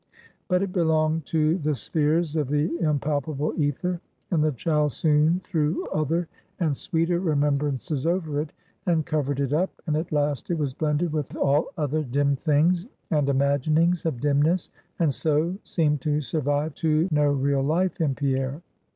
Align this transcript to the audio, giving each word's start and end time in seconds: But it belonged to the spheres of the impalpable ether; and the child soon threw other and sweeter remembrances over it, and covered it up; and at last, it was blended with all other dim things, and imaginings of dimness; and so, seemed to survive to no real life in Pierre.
But 0.47 0.63
it 0.63 0.73
belonged 0.73 1.27
to 1.27 1.59
the 1.59 1.75
spheres 1.75 2.35
of 2.35 2.47
the 2.47 2.75
impalpable 2.79 3.53
ether; 3.55 4.01
and 4.31 4.43
the 4.43 4.51
child 4.51 4.93
soon 4.93 5.41
threw 5.43 5.85
other 5.89 6.27
and 6.59 6.75
sweeter 6.75 7.19
remembrances 7.19 8.07
over 8.07 8.41
it, 8.41 8.51
and 8.87 9.05
covered 9.05 9.39
it 9.39 9.53
up; 9.53 9.69
and 9.85 9.95
at 9.95 10.11
last, 10.11 10.49
it 10.49 10.57
was 10.57 10.73
blended 10.73 11.13
with 11.13 11.35
all 11.35 11.67
other 11.77 12.01
dim 12.03 12.35
things, 12.35 12.87
and 13.11 13.29
imaginings 13.29 14.03
of 14.07 14.19
dimness; 14.21 14.71
and 14.97 15.13
so, 15.13 15.55
seemed 15.61 16.01
to 16.01 16.19
survive 16.19 16.73
to 16.73 17.07
no 17.11 17.29
real 17.29 17.61
life 17.61 18.01
in 18.01 18.15
Pierre. 18.15 18.59